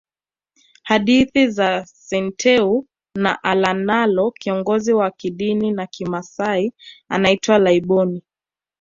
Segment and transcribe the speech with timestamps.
[0.83, 6.71] Hadithi ya Senteu na Olanana Kiongozi wa kidini wa kimasai
[7.09, 8.23] anaitwa Laiboni